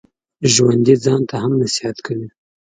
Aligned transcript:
ژوندي 0.53 0.95
ځان 1.03 1.21
ته 1.29 1.35
هم 1.43 1.51
نصیحت 1.63 1.97
کوي 2.05 2.27